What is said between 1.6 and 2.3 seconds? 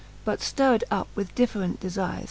defires.